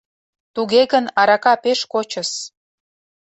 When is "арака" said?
1.19-1.53